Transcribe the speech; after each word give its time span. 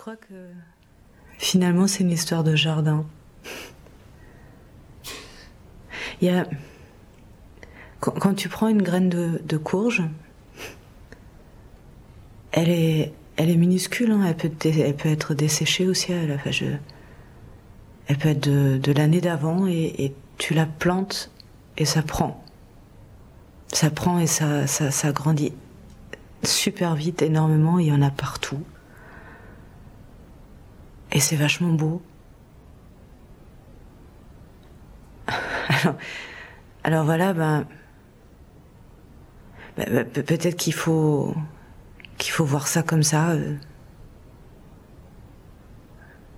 crois 0.00 0.16
que 0.16 0.48
finalement 1.36 1.86
c'est 1.86 2.02
une 2.02 2.10
histoire 2.10 2.42
de 2.42 2.56
jardin. 2.56 3.04
Il 6.22 6.28
y 6.28 6.30
a 6.30 6.46
quand, 8.00 8.32
tu 8.32 8.48
prends 8.48 8.68
une 8.68 8.80
graine 8.80 9.10
de, 9.10 9.56
courge, 9.58 10.02
elle 12.52 12.70
est, 12.70 13.12
minuscule, 13.38 14.12
hein. 14.12 14.22
elle, 14.24 14.96
peut, 14.96 15.08
être 15.10 15.34
desséchée 15.34 15.86
aussi. 15.86 16.12
Elle, 16.12 16.40
peut 18.18 18.28
être 18.30 18.40
de, 18.40 18.92
l'année 18.92 19.20
d'avant 19.20 19.66
et, 19.66 20.14
tu 20.38 20.54
la 20.54 20.64
plantes 20.64 21.30
et 21.76 21.84
ça 21.84 22.00
prend. 22.00 22.42
Ça 23.70 23.90
prend 23.90 24.18
et 24.18 24.26
ça 24.26 25.12
grandit 25.12 25.52
super 26.42 26.94
vite, 26.94 27.20
énormément, 27.20 27.78
il 27.78 27.88
y 27.88 27.92
en 27.92 28.00
a 28.00 28.10
partout. 28.10 28.64
Et 31.12 31.20
c'est 31.20 31.36
vachement 31.36 31.72
beau. 31.72 32.02
Alors, 35.68 35.96
alors 36.84 37.04
voilà, 37.04 37.32
ben, 37.32 37.66
ben, 39.76 39.88
ben 39.88 40.24
peut-être 40.24 40.56
qu'il 40.56 40.74
faut 40.74 41.34
qu'il 42.18 42.32
faut 42.32 42.44
voir 42.44 42.68
ça 42.68 42.82
comme 42.82 43.02
ça, 43.02 43.30
euh, 43.30 43.56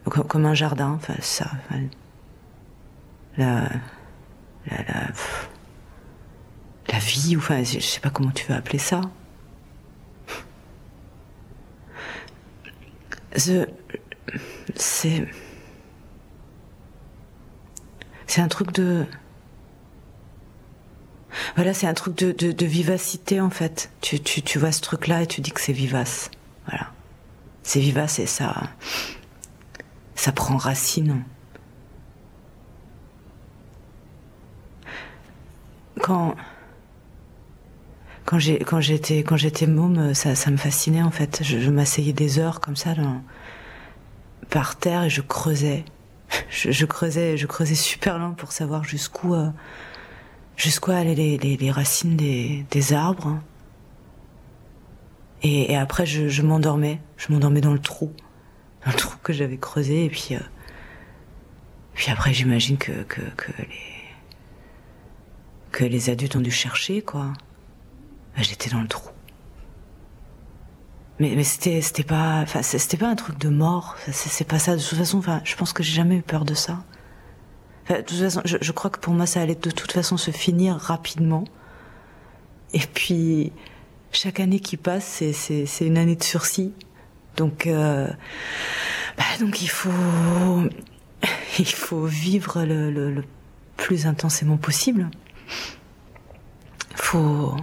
comme, 0.04 0.46
un 0.46 0.54
jardin, 0.54 0.90
enfin 0.90 1.14
ça, 1.20 1.50
la, 3.36 3.68
la, 4.66 4.82
la, 4.82 5.08
la 6.88 6.98
vie, 6.98 7.36
enfin 7.36 7.64
je 7.64 7.80
sais 7.80 8.00
pas 8.00 8.10
comment 8.10 8.30
tu 8.30 8.46
veux 8.46 8.54
appeler 8.54 8.78
ça. 8.78 9.00
C'est 14.74 15.26
c'est 18.26 18.40
un 18.40 18.48
truc 18.48 18.72
de 18.72 19.04
voilà, 21.56 21.74
c'est 21.74 21.86
un 21.86 21.94
truc 21.94 22.16
de, 22.16 22.32
de, 22.32 22.66
vivacité 22.66 23.40
en 23.40 23.50
fait. 23.50 23.90
Tu, 24.00 24.20
tu, 24.20 24.42
tu 24.42 24.58
vois 24.58 24.72
ce 24.72 24.80
truc-là 24.80 25.22
et 25.22 25.26
tu 25.26 25.40
dis 25.40 25.50
que 25.50 25.60
c'est 25.60 25.72
vivace. 25.72 26.30
Voilà. 26.66 26.90
C'est 27.62 27.80
vivace 27.80 28.18
et 28.18 28.26
ça. 28.26 28.54
Ça 30.14 30.32
prend 30.32 30.56
racine. 30.56 31.24
Quand. 36.00 36.34
Quand 38.24 38.38
j'étais 38.38 39.22
quand 39.24 39.36
j'étais 39.36 39.66
môme, 39.66 40.14
ça, 40.14 40.34
ça 40.34 40.50
me 40.50 40.56
fascinait 40.56 41.02
en 41.02 41.10
fait. 41.10 41.42
Je, 41.42 41.70
m'asseyais 41.70 42.12
des 42.14 42.38
heures 42.38 42.60
comme 42.60 42.76
ça 42.76 42.94
dans, 42.94 43.20
par 44.52 44.76
terre 44.76 45.04
et 45.04 45.10
je 45.10 45.22
creusais. 45.22 45.84
Je, 46.50 46.86
creusais 46.86 47.36
je 47.36 47.46
creusais 47.46 47.74
super 47.74 48.18
lent 48.18 48.32
pour 48.32 48.52
savoir 48.52 48.84
jusqu'où 48.84 49.34
euh, 49.34 49.50
jusqu'où 50.56 50.92
allaient 50.92 51.14
les, 51.14 51.70
racines 51.70 52.16
des, 52.16 52.92
arbres. 52.92 53.38
Et, 55.42 55.76
après, 55.76 56.06
je, 56.06 56.42
m'endormais. 56.42 57.00
Je 57.16 57.32
m'endormais 57.32 57.60
dans 57.60 57.72
le 57.72 57.80
trou. 57.80 58.12
Dans 58.84 58.92
le 58.92 58.96
trou 58.96 59.16
que 59.22 59.32
j'avais 59.32 59.58
creusé. 59.58 60.04
Et 60.04 60.10
puis, 60.10 60.28
euh, 60.32 60.40
puis 61.94 62.10
après, 62.10 62.32
j'imagine 62.32 62.78
que, 62.78 63.02
que, 63.02 63.22
que, 63.36 63.52
les, 63.58 63.68
que 65.72 65.84
les 65.84 66.10
adultes 66.10 66.36
ont 66.36 66.40
dû 66.40 66.50
chercher, 66.50 67.02
quoi. 67.02 67.32
J'étais 68.36 68.70
dans 68.70 68.80
le 68.80 68.88
trou. 68.88 69.10
Mais, 71.18 71.44
c'était, 71.44 71.80
c'était 71.82 72.02
pas, 72.02 72.40
enfin, 72.42 72.62
c'était 72.62 72.96
pas 72.96 73.08
un 73.08 73.14
truc 73.14 73.38
de 73.38 73.48
mort. 73.48 73.96
C'est, 74.10 74.46
pas 74.46 74.58
ça. 74.58 74.76
De 74.76 74.82
toute 74.82 74.98
façon, 74.98 75.18
enfin, 75.18 75.40
je 75.44 75.54
pense 75.54 75.72
que 75.72 75.82
j'ai 75.82 75.92
jamais 75.92 76.16
eu 76.16 76.22
peur 76.22 76.44
de 76.44 76.54
ça 76.54 76.78
de 77.88 78.02
toute 78.02 78.18
façon, 78.18 78.42
je, 78.44 78.72
crois 78.72 78.90
que 78.90 78.98
pour 78.98 79.12
moi, 79.12 79.26
ça 79.26 79.40
allait 79.40 79.54
de 79.54 79.70
toute 79.70 79.92
façon 79.92 80.16
se 80.16 80.30
finir 80.30 80.76
rapidement. 80.76 81.44
Et 82.72 82.80
puis, 82.80 83.52
chaque 84.12 84.40
année 84.40 84.60
qui 84.60 84.76
passe, 84.76 85.22
c'est 85.32 85.86
une 85.86 85.98
année 85.98 86.16
de 86.16 86.22
sursis. 86.22 86.72
Donc, 87.36 87.66
euh, 87.66 88.08
bah, 89.16 89.24
donc 89.40 89.62
il 89.62 89.68
faut, 89.68 89.90
il 91.58 91.66
faut 91.66 92.04
vivre 92.04 92.64
le, 92.64 92.90
le, 92.90 93.24
plus 93.76 94.06
intensément 94.06 94.56
possible. 94.56 95.10
Faut, 96.94 97.56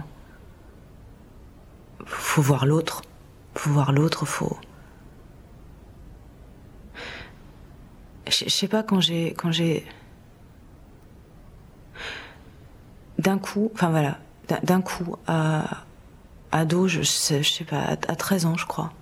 faut 2.04 2.42
voir 2.42 2.66
l'autre. 2.66 3.02
Faut 3.54 3.70
voir 3.70 3.92
l'autre. 3.92 4.26
Faut. 4.26 4.58
Je 8.26 8.48
sais 8.48 8.68
pas 8.68 8.82
quand 8.82 9.00
j'ai 9.00 9.34
quand 9.34 9.50
j'ai 9.50 9.84
d'un 13.20 13.38
coup, 13.38 13.70
enfin 13.74 13.90
voilà, 13.90 14.18
d'un 14.62 14.80
coup, 14.80 15.16
à 15.26 15.84
ado, 16.52 16.88
je 16.88 17.02
je 17.02 17.42
sais 17.42 17.64
pas, 17.64 17.82
à 17.82 18.16
13 18.16 18.46
ans, 18.46 18.56
je 18.56 18.66
crois, 18.66 18.92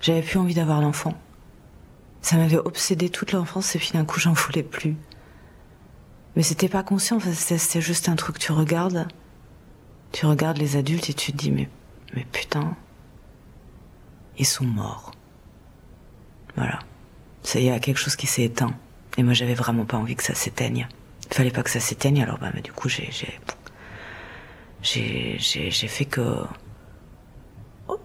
j'avais 0.00 0.22
plus 0.22 0.38
envie 0.38 0.54
d'avoir 0.54 0.80
l'enfant. 0.80 1.14
Ça 2.20 2.36
m'avait 2.36 2.58
obsédé 2.58 3.08
toute 3.08 3.32
l'enfance 3.32 3.74
et 3.74 3.78
puis 3.78 3.90
d'un 3.92 4.04
coup, 4.04 4.20
j'en 4.20 4.32
voulais 4.32 4.62
plus. 4.62 4.96
Mais 6.34 6.42
c'était 6.42 6.68
pas 6.68 6.82
conscient, 6.82 7.18
c'était 7.20 7.80
juste 7.80 8.08
un 8.08 8.16
truc, 8.16 8.38
tu 8.38 8.52
regardes, 8.52 9.08
tu 10.12 10.26
regardes 10.26 10.58
les 10.58 10.76
adultes 10.76 11.08
et 11.08 11.14
tu 11.14 11.32
te 11.32 11.36
dis, 11.36 11.50
mais, 11.50 11.68
mais 12.14 12.26
putain, 12.30 12.76
ils 14.38 14.46
sont 14.46 14.64
morts. 14.64 15.12
Voilà. 16.56 16.78
Ça 17.42 17.60
y 17.60 17.70
a 17.70 17.78
quelque 17.78 17.98
chose 17.98 18.16
qui 18.16 18.26
s'est 18.26 18.42
éteint. 18.42 18.74
Et 19.16 19.22
moi, 19.22 19.32
j'avais 19.34 19.54
vraiment 19.54 19.84
pas 19.84 19.96
envie 19.96 20.16
que 20.16 20.22
ça 20.22 20.34
s'éteigne. 20.34 20.88
Il 21.30 21.34
fallait 21.34 21.50
pas 21.50 21.62
que 21.62 21.70
ça 21.70 21.80
s'éteigne, 21.80 22.22
alors 22.22 22.38
bah, 22.38 22.50
du 22.62 22.72
coup 22.72 22.88
j'ai 22.88 23.10
j'ai 23.10 23.38
j'ai 24.82 25.38
j'ai 25.70 25.88
fait 25.88 26.04
que 26.04 26.44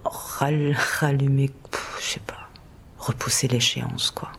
rallumer, 0.03 1.52
je 2.00 2.06
sais 2.06 2.20
pas, 2.20 2.50
repousser 2.97 3.47
l'échéance 3.47 4.09
quoi. 4.12 4.31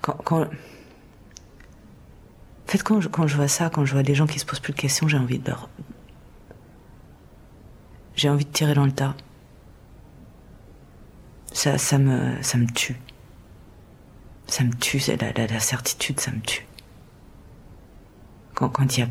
Quand, 0.00 0.14
quand 0.24 0.42
en 0.42 0.46
fait, 2.66 2.82
quand 2.82 3.00
je, 3.00 3.08
quand 3.08 3.26
je 3.26 3.36
vois 3.36 3.48
ça, 3.48 3.68
quand 3.68 3.84
je 3.84 3.92
vois 3.92 4.02
des 4.02 4.14
gens 4.14 4.26
qui 4.26 4.38
se 4.38 4.46
posent 4.46 4.60
plus 4.60 4.72
de 4.72 4.78
questions, 4.78 5.08
j'ai 5.08 5.18
envie 5.18 5.38
de. 5.38 5.52
J'ai 8.20 8.28
envie 8.28 8.44
de 8.44 8.50
tirer 8.50 8.74
dans 8.74 8.84
le 8.84 8.92
tas. 8.92 9.14
Ça, 11.52 11.78
ça 11.78 11.96
me, 11.96 12.36
ça 12.42 12.58
me 12.58 12.66
tue. 12.66 13.00
Ça 14.46 14.62
me 14.62 14.74
tue, 14.74 15.00
la, 15.18 15.32
la, 15.32 15.58
certitude, 15.58 16.20
ça 16.20 16.30
me 16.30 16.40
tue. 16.40 16.66
Quand 18.54 18.94
il 18.94 19.00
y 19.00 19.02
a 19.04 19.08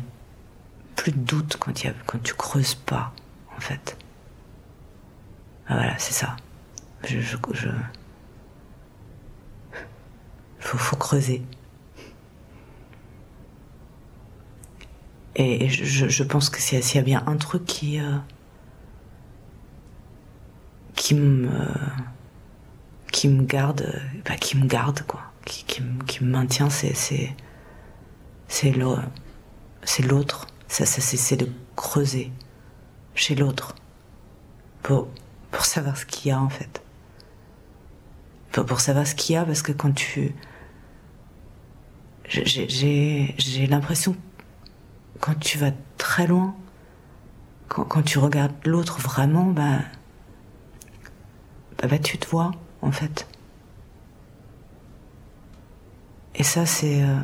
plus 0.94 1.10
de 1.10 1.18
doute, 1.18 1.56
quand, 1.58 1.82
y 1.82 1.88
a, 1.88 1.92
quand 2.06 2.22
tu 2.22 2.34
creuses 2.34 2.76
pas, 2.76 3.12
en 3.56 3.60
fait. 3.60 3.98
Ah, 5.66 5.74
voilà, 5.74 5.98
c'est 5.98 6.12
ça. 6.12 6.36
Je, 7.02 7.18
je. 7.18 7.68
Faut, 10.60 10.96
creuser. 10.96 11.42
Et 15.34 15.68
je, 15.68 16.06
je 16.06 16.22
pense 16.22 16.48
que 16.48 16.60
s'il 16.60 16.78
y 16.78 16.98
a 16.98 17.02
bien 17.02 17.24
un 17.26 17.36
truc 17.38 17.64
qui 17.64 17.98
euh, 17.98 18.16
qui 21.00 21.14
me 21.14 21.48
qui 23.10 23.26
me 23.28 23.42
garde, 23.42 23.98
bah, 24.26 24.36
qui 24.36 24.58
me 24.58 24.66
garde 24.66 25.00
quoi 25.06 25.22
qui, 25.46 25.64
qui, 25.64 26.22
me 26.22 26.30
maintient, 26.30 26.68
c'est 26.68 26.94
c'est 26.94 27.34
c'est 28.48 28.72
l'autre. 28.72 30.46
Ça, 30.68 30.84
ça 30.84 31.00
c'est 31.00 31.36
de 31.36 31.48
creuser 31.74 32.30
chez 33.14 33.34
l'autre 33.34 33.74
pour 34.82 35.08
pour 35.50 35.64
savoir 35.64 35.96
ce 35.96 36.04
qu'il 36.04 36.28
y 36.28 36.32
a 36.32 36.40
en 36.40 36.50
fait. 36.50 36.82
Pour, 38.52 38.66
pour 38.66 38.80
savoir 38.80 39.06
ce 39.06 39.14
qu'il 39.14 39.34
y 39.36 39.38
a 39.38 39.44
parce 39.44 39.62
que 39.62 39.72
quand 39.72 39.92
tu 39.92 40.34
j'ai 42.26 43.34
j'ai 43.38 43.66
l'impression 43.66 44.14
quand 45.18 45.38
tu 45.38 45.56
vas 45.56 45.72
très 45.96 46.26
loin, 46.26 46.54
quand, 47.68 47.84
quand 47.84 48.02
tu 48.02 48.18
regardes 48.18 48.52
l'autre 48.66 49.00
vraiment, 49.00 49.46
bah, 49.46 49.80
bah, 51.80 51.88
bah 51.88 51.98
tu 51.98 52.18
te 52.18 52.28
vois 52.28 52.52
en 52.82 52.92
fait. 52.92 53.26
Et 56.34 56.42
ça, 56.42 56.64
c'est... 56.64 57.02
Euh, 57.02 57.18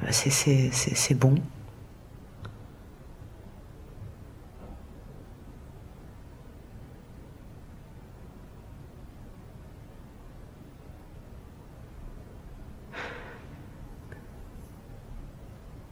bah, 0.00 0.12
c'est 0.12 1.14
bon. 1.14 1.34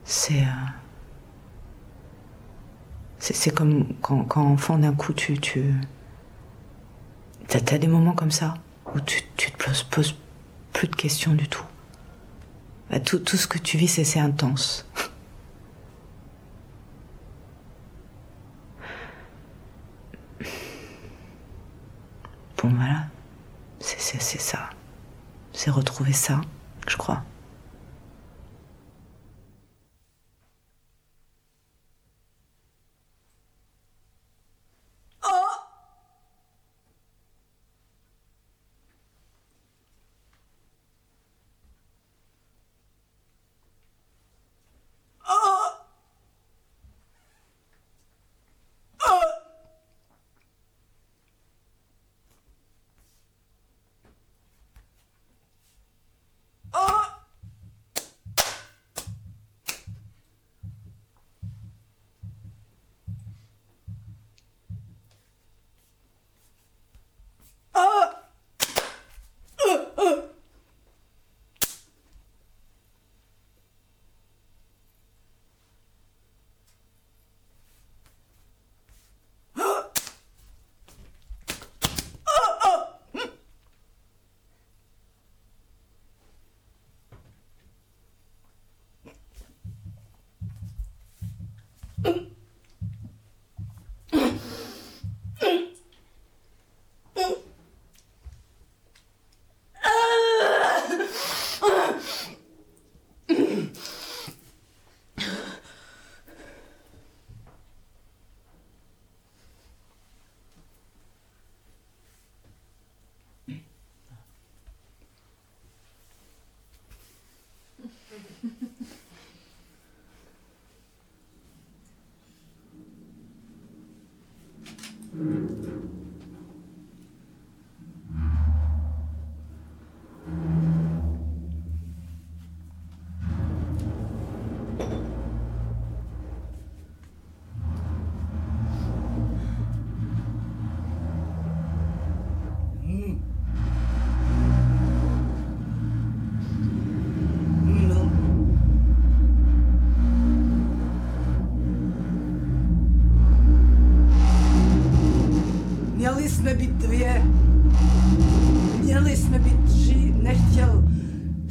C'est. 0.04 0.40
Euh, 0.40 0.87
c'est 3.34 3.50
comme 3.50 3.86
quand, 4.00 4.24
quand 4.24 4.42
enfant, 4.42 4.78
d'un 4.78 4.94
coup, 4.94 5.12
tu. 5.12 5.38
tu 5.38 5.74
T'as 7.48 7.74
as 7.74 7.78
des 7.78 7.86
moments 7.86 8.12
comme 8.12 8.30
ça 8.30 8.54
où 8.94 9.00
tu, 9.00 9.22
tu 9.36 9.50
te 9.50 9.64
poses, 9.64 9.82
poses, 9.84 10.14
plus 10.72 10.88
de 10.88 10.96
questions 10.96 11.32
du 11.34 11.48
tout. 11.48 11.64
Bah, 12.90 13.00
tout, 13.00 13.18
tout 13.18 13.36
ce 13.36 13.46
que 13.46 13.58
tu 13.58 13.76
vis, 13.78 13.88
c'est 13.88 14.20
intense. 14.20 14.86
Bon, 22.58 22.70
voilà. 22.74 23.06
C'est 23.80 24.40
ça. 24.40 24.70
C'est 25.52 25.70
retrouver 25.70 26.12
ça, 26.12 26.40
je 26.86 26.96
crois. 26.96 27.22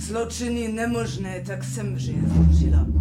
Zločiny 0.07 0.67
nemožné, 0.67 1.43
tak 1.45 1.63
jsem 1.63 1.95
v 1.95 1.99
žila. 1.99 2.96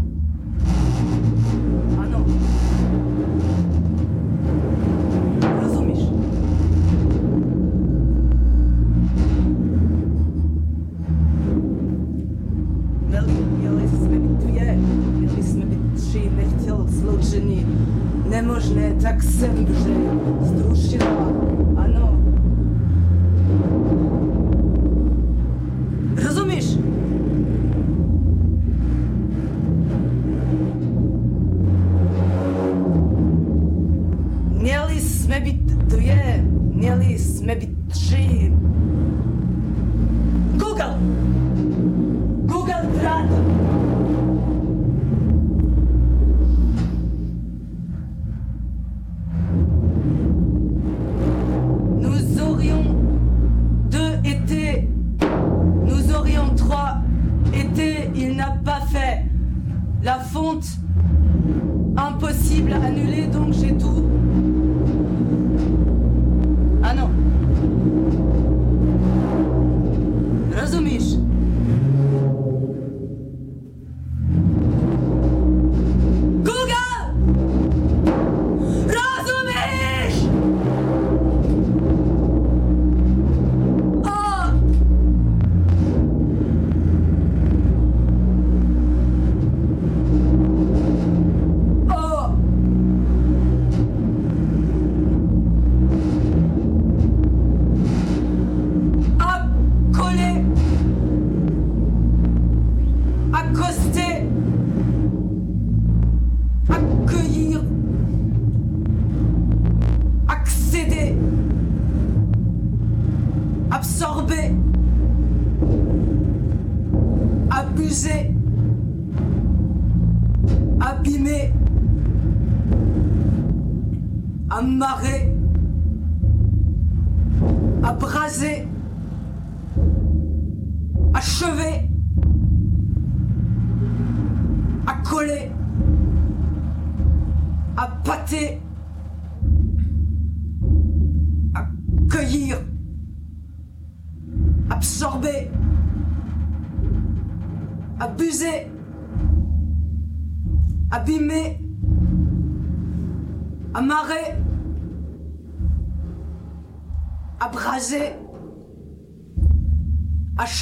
Eles 36.86 37.40
me 37.40 37.56
bitchei 37.56 38.55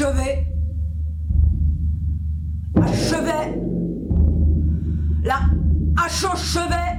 achever, 0.05 0.45
la 5.23 5.41
hache 5.97 6.25
au 6.25 6.37
chevet, 6.37 6.99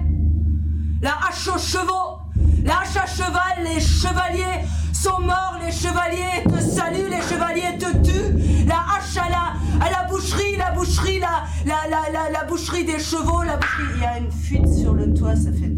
la 1.02 1.12
hache 1.28 1.48
aux 1.48 1.60
chevaux, 1.60 2.20
la 2.64 2.80
hache 2.80 2.98
à 2.98 3.06
cheval, 3.06 3.64
les 3.64 3.80
chevaliers 3.80 4.66
sont 4.94 5.20
morts, 5.22 5.58
les 5.64 5.72
chevaliers 5.72 6.44
te 6.46 6.60
saluent, 6.60 7.10
les 7.10 7.22
chevaliers 7.22 7.78
te 7.78 7.96
tuent, 7.98 8.66
la 8.66 8.76
hache 8.98 9.18
à 9.18 9.30
la, 9.30 9.86
à 9.86 9.90
la 9.92 10.10
boucherie, 10.10 10.56
la 10.58 10.72
boucherie, 10.72 11.20
la, 11.20 11.44
la, 11.66 11.88
la, 11.90 12.12
la, 12.12 12.32
la 12.32 12.44
boucherie 12.46 12.86
des 12.86 13.00
chevaux, 13.00 13.44
la 13.44 13.58
boucherie. 13.58 13.94
Il 13.96 14.02
y 14.02 14.06
a 14.06 14.18
une 14.18 14.32
fuite 14.32 14.68
sur 14.68 14.94
le 14.94 15.14
toit, 15.14 15.36
ça 15.36 15.52
fait 15.52 15.75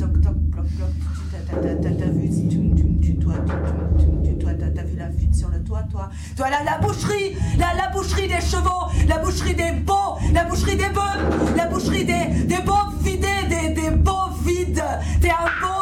Toi, 6.36 6.48
la, 6.50 6.78
boucherie, 6.78 7.36
la, 7.58 7.90
boucherie 7.90 8.28
des 8.28 8.42
chevaux, 8.42 8.88
la 9.08 9.18
boucherie 9.20 9.56
des 9.56 9.72
beaux, 9.72 10.18
la 10.34 10.44
boucherie 10.44 10.76
des 10.76 10.90
bœufs, 10.90 11.56
la 11.56 11.66
boucherie 11.66 12.06
des, 12.06 12.26
des 12.46 12.58
vidés, 13.02 13.28
des, 13.50 13.70
des 13.70 13.92
vides. 14.46 14.84
T'es 15.22 15.30
un 15.30 15.50
beau 15.62 15.77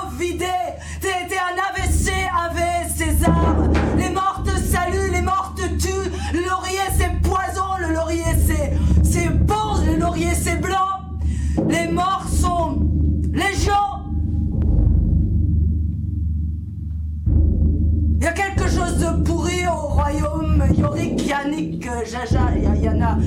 Yannick, 21.43 21.85
euh, 21.87 22.05
Jaja, 22.05 22.45
Ya- 22.57 22.75
Yana. 22.75 23.17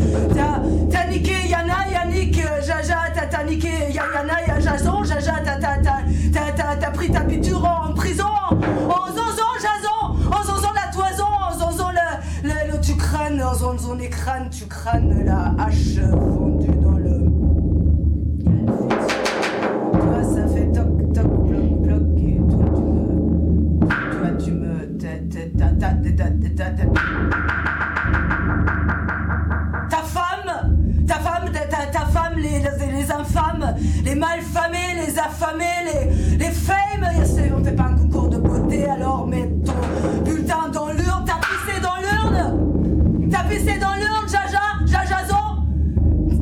T'as 0.91 1.07
niqué 1.11 1.33
Yana, 1.49 1.75
Yannick, 1.93 2.39
euh, 2.39 2.63
Jaja, 2.63 2.97
t'as 3.31 3.45
niqué 3.45 3.69
Ya- 3.93 4.05
Yana, 4.15 4.41
Ya 4.47 4.61
Jason, 4.61 5.05
Jaja, 5.05 5.33
t'as 6.81 6.91
pris 6.91 7.11
ta 7.11 7.21
piqûre 7.21 7.65
en 7.65 7.93
prison. 7.93 8.25
En 8.51 9.07
zonzon, 9.09 9.53
Jason, 9.61 10.17
en 10.33 10.43
zonzon 10.43 10.73
la 10.75 10.91
toison, 10.91 11.27
en 11.49 11.53
zonzon 11.59 11.89
le, 12.45 12.81
tu 12.81 12.95
crânes, 12.97 13.43
en 13.43 13.55
zonzon 13.55 13.95
les 13.95 14.09
crânes, 14.09 14.49
tu 14.51 14.65
crânes 14.65 15.25
la 15.27 15.55
hache 15.63 16.01
fondue 16.11 16.67
dans 16.83 16.93
le. 16.93 17.19
Fuite. 18.43 19.17
Toi, 19.93 20.23
ça 20.23 20.47
fait 20.49 20.73
toc, 20.73 21.13
toc, 21.13 21.27
bloc, 21.83 22.17
tu. 22.17 22.39
Toi, 22.49 24.31
tu 24.43 24.53
me. 24.53 24.69
Affamés, 35.29 35.65
les, 35.87 36.37
les 36.37 36.51
fames. 36.51 36.77
On 37.57 37.65
fait 37.65 37.73
pas 37.73 37.85
un 37.85 37.95
concours 37.95 38.29
de 38.29 38.39
beauté, 38.39 38.87
alors 38.89 39.27
mets 39.27 39.49
ton 39.65 39.73
bulletin 40.25 40.69
dans 40.73 40.89
l'urne. 40.89 41.25
T'as 41.27 41.41
pissé 41.41 41.81
dans 41.81 41.97
l'urne? 42.01 43.31
T'as 43.31 43.45
pissé 43.45 43.79
dans 43.79 43.95
l'urne, 43.95 44.27
Jaja? 44.27 44.61
Jajazon 44.87 45.35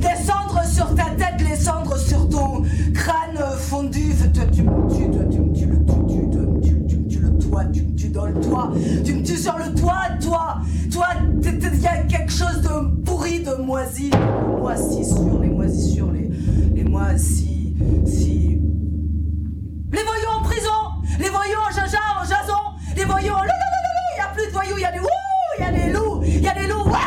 les 0.01 0.23
cendres 0.23 0.65
sur 0.65 0.95
ta 0.95 1.05
tête, 1.17 1.49
les 1.49 1.57
cendres 1.57 1.97
sur 1.97 2.29
ton 2.29 2.63
crâne 2.95 3.39
fondu. 3.59 4.15
Toi, 4.33 4.45
tu 4.53 4.63
me 4.63 4.89
tues, 4.89 5.11
toi, 5.11 5.25
tu 5.31 5.41
me 5.41 5.53
tues, 5.53 5.67
le 5.67 5.79
tu, 5.79 6.31
tu, 6.63 6.87
tu, 6.87 7.07
tu 7.09 7.19
le 7.19 7.39
toit, 7.39 7.65
tu 7.73 7.83
me 7.83 7.95
tues 7.95 8.09
dans 8.11 8.27
le 8.27 8.35
toit, 8.35 8.73
tu 9.05 9.15
me 9.15 9.23
tues 9.23 9.37
sur 9.37 9.57
le 9.59 9.75
toit, 9.75 10.09
toi. 10.21 10.59
Toi, 10.93 11.07
il 11.43 11.81
y 11.81 11.87
a 11.87 11.97
quelque 12.05 12.33
chose 12.33 12.63
de 12.63 13.03
pourri, 13.03 13.41
de 13.41 13.63
moisi, 13.63 14.11
de 14.11 14.61
moisissure, 14.61 15.41
les 15.43 15.49
moisissures, 15.49 16.13
les, 16.13 16.31
les 16.75 16.85
moisis, 16.85 17.75
si. 18.07 18.56
Il 24.75 24.81
y 24.81 24.85
a 24.85 24.93
des 24.93 24.99
ouh, 24.99 25.07
il 25.59 25.63
y 25.63 25.65
a 25.65 25.73
des 25.73 25.93
loups, 25.93 26.23
il 26.25 26.41
y 26.41 26.49
a 26.49 26.55
des 26.55 26.67
loups, 26.67 26.85
ouais, 26.85 27.06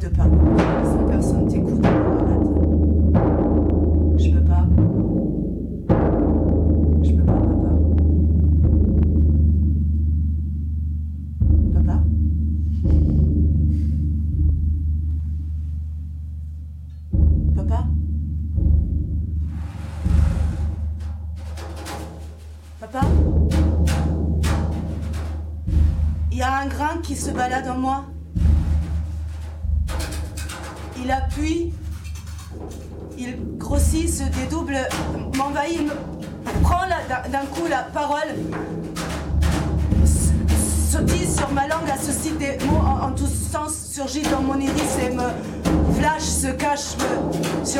de 0.00 0.08
parler. 0.08 0.36
Personne 1.08 1.48
t'écoute. 1.48 1.83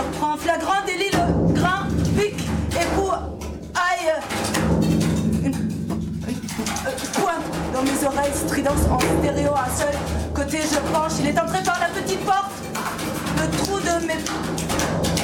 Me 0.06 0.12
surprend, 0.12 0.36
flagrant 0.36 0.84
délit, 0.86 1.10
le 1.12 1.52
grain, 1.54 1.86
pique, 2.18 2.40
époux, 2.72 3.10
aïe, 3.74 4.12
une, 4.82 5.46
une- 5.46 5.54
une 5.54 7.08
pointe 7.12 7.44
dans 7.72 7.82
mes 7.82 8.06
oreilles, 8.06 8.32
stridence 8.34 8.80
en 8.90 8.98
stéréo, 9.00 9.50
un 9.52 9.76
seul 9.76 9.94
côté 10.34 10.58
je 10.62 10.78
penche, 10.92 11.12
il 11.20 11.28
est 11.28 11.38
entré 11.38 11.62
par 11.62 11.78
la 11.80 11.86
petite 12.00 12.20
porte, 12.24 12.50
le 13.40 13.56
trou 13.58 13.78
de 13.80 14.06
mes 14.06 14.16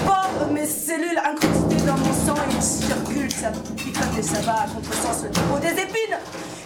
pores, 0.04 0.30
mes 0.52 0.66
cellules 0.66 1.18
incrustées 1.18 1.84
dans 1.86 1.96
mon 1.98 2.12
sang 2.26 2.34
et 2.50 2.54
il 2.54 2.62
circule, 2.62 3.30
ça 3.30 3.50
picote 3.76 4.18
et 4.18 4.22
ça 4.22 4.40
va 4.40 4.52
à 4.52 4.66
contresens 4.66 5.24
le 5.24 5.28
dépôt 5.30 5.58
des 5.60 5.82
épines. 5.82 6.16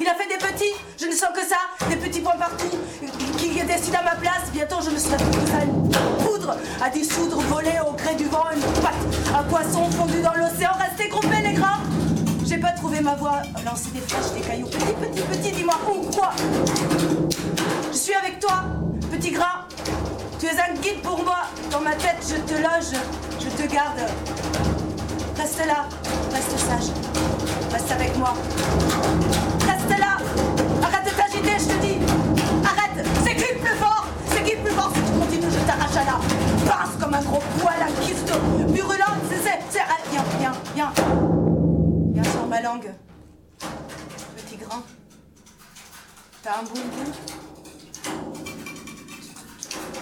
Il 0.01 0.09
a 0.09 0.15
fait 0.15 0.29
des 0.29 0.39
petits, 0.39 0.75
je 1.01 1.07
ne 1.07 1.13
sens 1.13 1.31
que 1.35 1.41
ça, 1.47 1.57
des 1.89 1.97
petits 1.97 2.21
points 2.21 2.37
partout, 2.39 2.67
qui 3.39 3.49
décident 3.63 3.99
à 4.01 4.05
ma 4.05 4.17
place. 4.17 4.51
Bientôt 4.53 4.77
je 4.85 4.91
ne 4.91 4.99
serai 4.99 5.17
plus 5.17 6.24
poudre 6.45 6.57
à 6.83 6.91
dissoudre, 6.91 7.41
volée 7.43 7.79
au 7.87 7.93
gré 7.93 8.15
du 8.15 8.25
vent, 8.25 8.45
une 8.55 8.83
patte, 8.83 8.95
un 9.37 9.43
poisson 9.45 9.91
fondu 9.91 10.21
dans 10.23 10.35
l'océan, 10.35 10.73
restez 10.79 11.09
groupés 11.09 11.43
les 11.45 11.55
gras. 11.55 11.79
J'ai 12.47 12.59
pas 12.59 12.73
trouvé 12.73 13.01
ma 13.01 13.15
voie, 13.15 13.43
lancer 13.65 13.91
des 13.93 14.01
flèches, 14.01 14.33
des 14.35 14.41
cailloux, 14.41 14.67
petit, 14.67 14.95
petit, 15.01 15.23
petit, 15.23 15.53
dis-moi 15.53 15.75
où, 15.89 16.03
quoi 16.11 16.31
Je 17.93 17.97
suis 17.97 18.15
avec 18.15 18.41
toi, 18.41 18.65
petit 19.11 19.31
gras. 19.31 19.67
Tu 20.39 20.47
es 20.47 20.51
un 20.51 20.75
guide 20.81 21.01
pour 21.03 21.25
moi. 21.25 21.39
Dans 21.71 21.81
ma 21.81 21.93
tête, 21.93 22.19
je 22.23 22.37
te 22.37 22.61
loge, 22.61 23.01
je 23.41 23.63
te 23.63 23.73
garde. 23.73 24.01
Reste 25.37 25.67
là, 25.67 25.87
reste 26.33 26.59
sage. 26.59 26.93
Reste 27.73 27.91
avec 27.91 28.17
moi. 28.19 28.35
Reste 29.61 29.99
là. 29.99 30.19
Arrête 30.83 31.05
de 31.05 31.11
t'agiter, 31.11 31.59
je 31.59 31.75
te 31.75 31.87
dis. 31.87 31.99
Arrête. 32.65 33.07
C'est 33.25 33.35
qui 33.35 33.55
plus 33.55 33.77
fort 33.79 34.07
C'est 34.31 34.43
qui 34.45 34.57
plus 34.57 34.73
fort 34.73 34.93
Si 35.75 35.81
tu 35.81 35.87
continues, 35.87 35.89
je 35.89 35.89
t'arrache 35.91 35.97
à 35.97 36.05
la 36.05 36.19
pince 36.71 36.95
comme 37.01 37.15
un 37.15 37.23
gros 37.23 37.43
poil, 37.59 37.75
un 37.81 37.93
kyste 38.03 38.33
virulent. 38.69 39.15
C'est, 39.29 39.43
c'est, 39.43 39.59
c'est. 39.71 39.81
Viens, 40.11 40.25
viens, 40.39 40.53
viens. 40.75 40.93
Viens 42.13 42.25
sur 42.25 42.47
ma 42.47 42.61
langue. 42.61 42.93
Petit 44.37 44.57
grain. 44.57 44.83
T'as 46.43 46.61
un 46.61 46.63
bon 46.63 46.75
goût 46.75 47.13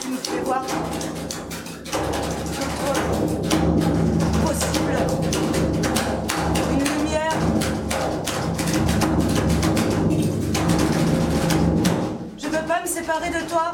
Tu 0.00 0.09
me 0.09 0.17
fais 0.17 0.41
voir 0.41 0.62
d'autres 0.62 0.81
possibles. 4.45 4.99
Une 6.73 6.85
lumière. 6.85 7.37
Je 12.38 12.47
veux 12.49 12.67
pas 12.67 12.81
me 12.83 12.87
séparer 12.87 13.31
de 13.31 13.49
toi. 13.49 13.73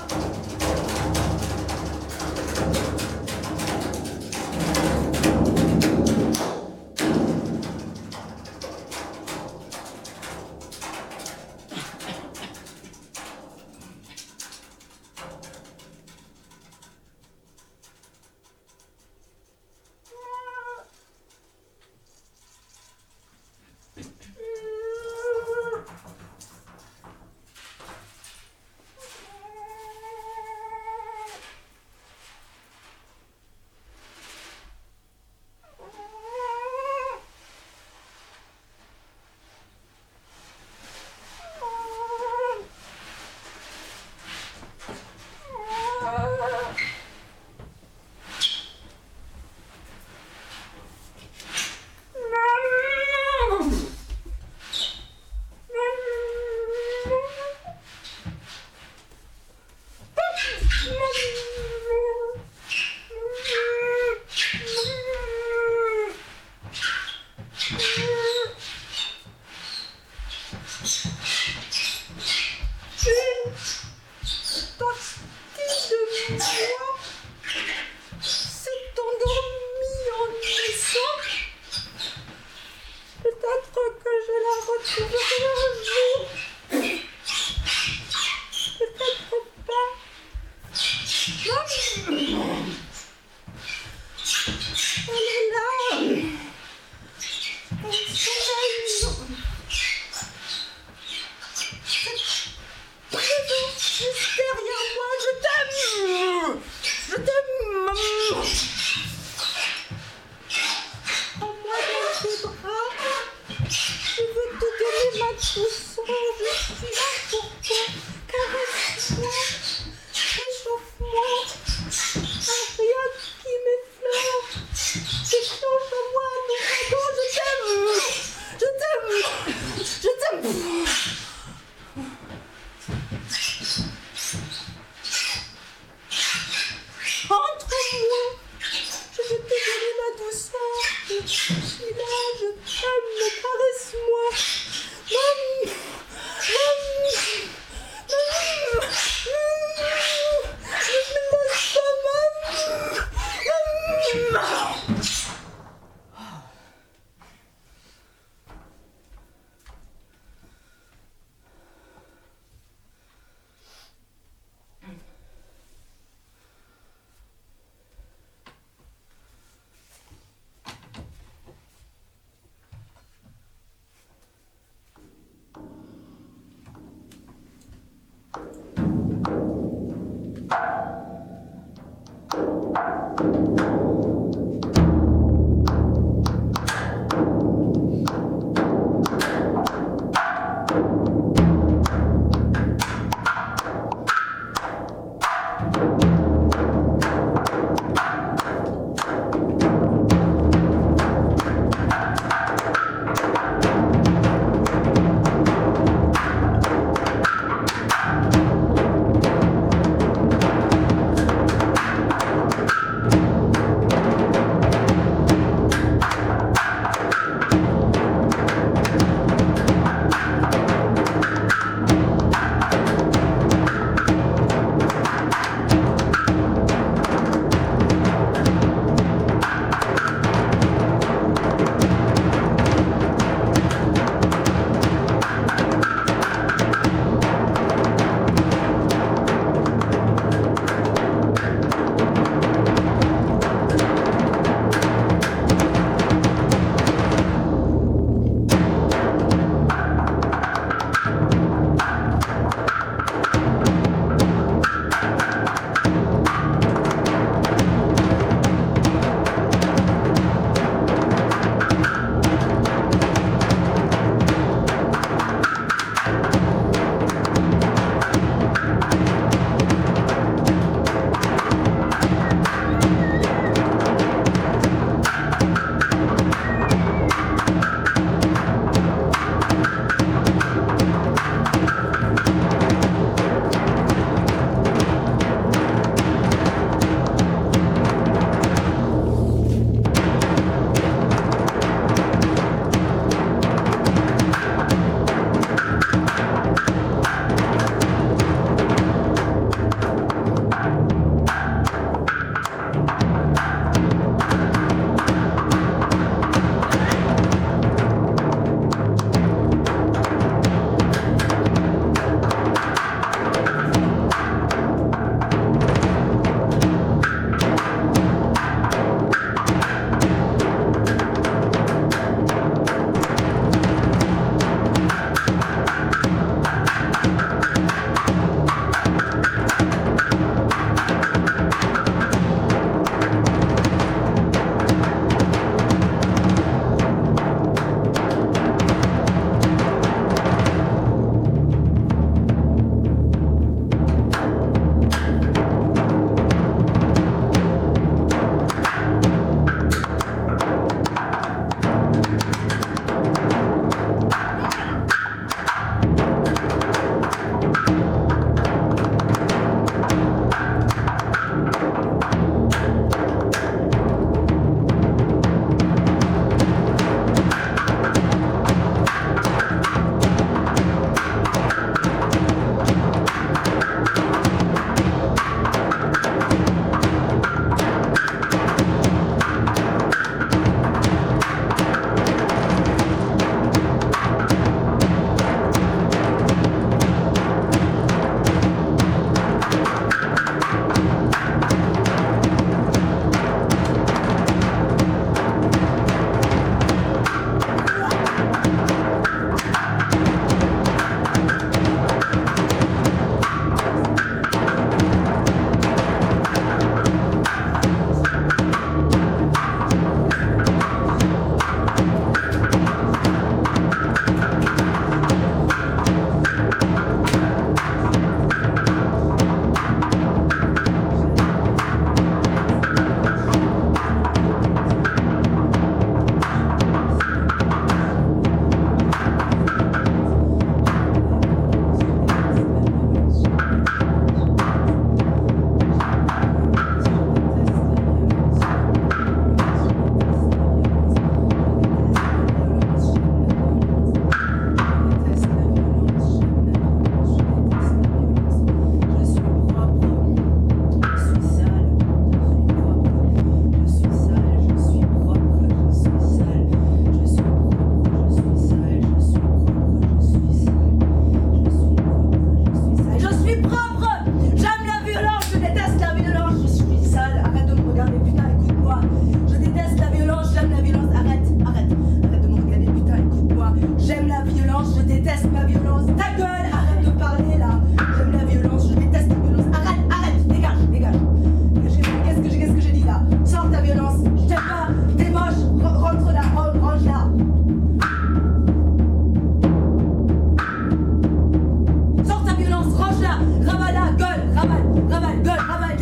Travaille 493.49 493.73
la 493.73 493.91
gueule, 493.93 494.33
travaille, 494.35 494.89
travaille, 494.91 495.23
gueule, 495.23 495.37
travaille. 495.37 495.78